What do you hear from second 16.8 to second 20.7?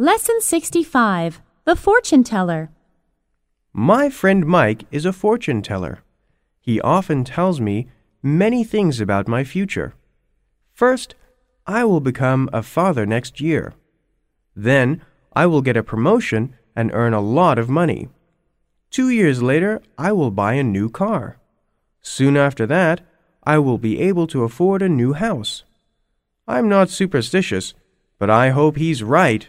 earn a lot of money. Two years later, I will buy a